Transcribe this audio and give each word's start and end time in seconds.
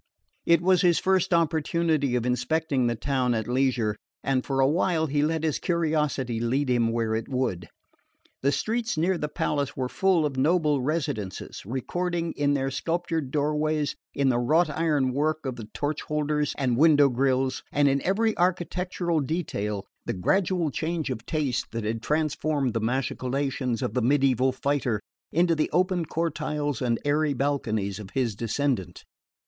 It 0.47 0.61
was 0.61 0.81
his 0.81 0.97
first 0.97 1.31
opportunity 1.31 2.15
of 2.15 2.25
inspecting 2.25 2.87
the 2.87 2.95
town 2.95 3.35
at 3.35 3.47
leisure, 3.47 3.95
and 4.23 4.43
for 4.43 4.59
a 4.59 4.67
while 4.67 5.05
he 5.05 5.21
let 5.21 5.43
his 5.43 5.59
curiosity 5.59 6.39
lead 6.39 6.71
him 6.71 6.87
as 6.89 7.19
it 7.19 7.29
would. 7.29 7.67
The 8.41 8.51
streets 8.51 8.97
near 8.97 9.19
the 9.19 9.27
palace 9.29 9.77
were 9.77 9.87
full 9.87 10.25
of 10.25 10.37
noble 10.37 10.81
residences, 10.81 11.61
recording, 11.67 12.31
in 12.31 12.55
their 12.55 12.71
sculptured 12.71 13.29
doorways, 13.29 13.95
in 14.15 14.29
the 14.29 14.39
wrought 14.39 14.71
iron 14.71 15.13
work 15.13 15.45
of 15.45 15.59
torch 15.71 16.01
holders 16.01 16.55
and 16.57 16.77
window 16.77 17.07
grilles, 17.07 17.61
and 17.71 17.87
in 17.87 18.01
every 18.01 18.35
architectural 18.39 19.19
detail, 19.19 19.85
the 20.07 20.13
gradual 20.13 20.71
change 20.71 21.11
of 21.11 21.27
taste 21.27 21.67
that 21.73 21.83
had 21.83 22.01
transformed 22.01 22.73
the 22.73 22.81
machicolations 22.81 23.83
of 23.83 23.93
the 23.93 24.01
mediaeval 24.01 24.51
fighter 24.51 24.99
into 25.31 25.53
the 25.53 25.69
open 25.69 26.05
cortiles 26.05 26.81
and 26.81 26.97
airy 27.05 27.35
balconies 27.35 27.99
of 27.99 28.09
his 28.15 28.33
descendant. 28.35 29.03